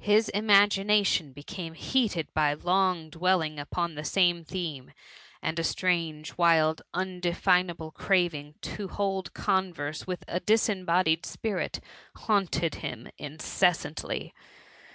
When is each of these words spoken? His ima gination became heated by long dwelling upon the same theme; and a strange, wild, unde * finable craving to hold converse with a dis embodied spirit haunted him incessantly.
His 0.00 0.30
ima 0.32 0.66
gination 0.66 1.34
became 1.34 1.74
heated 1.74 2.32
by 2.32 2.54
long 2.54 3.10
dwelling 3.10 3.58
upon 3.58 3.94
the 3.96 4.02
same 4.02 4.42
theme; 4.42 4.92
and 5.42 5.58
a 5.58 5.62
strange, 5.62 6.38
wild, 6.38 6.80
unde 6.94 7.24
* 7.36 7.36
finable 7.42 7.92
craving 7.92 8.54
to 8.62 8.88
hold 8.88 9.34
converse 9.34 10.06
with 10.06 10.24
a 10.26 10.40
dis 10.40 10.70
embodied 10.70 11.26
spirit 11.26 11.80
haunted 12.16 12.76
him 12.76 13.10
incessantly. 13.18 14.32